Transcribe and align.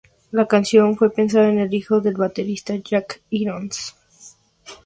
La 0.31 0.47
canción 0.47 0.95
fue 0.97 1.11
pensada 1.13 1.47
en 1.49 1.59
el 1.59 1.71
hijo 1.75 2.01
del 2.01 2.15
baterista 2.15 2.73
Jack 2.77 3.21
Irons 3.29 3.95